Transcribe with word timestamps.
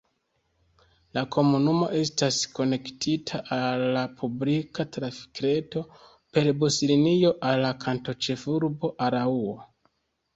La 1.15 1.21
komunumo 1.33 1.89
estas 1.97 2.37
konektita 2.59 3.41
al 3.57 3.83
la 3.97 4.01
publika 4.21 4.85
trafikreto 4.97 5.83
per 6.37 6.49
buslinio 6.63 7.31
al 7.51 7.63
la 7.65 7.71
kantonĉefurbo 7.85 8.91
Araŭo. 9.09 9.53